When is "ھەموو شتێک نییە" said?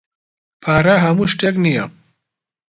1.03-1.85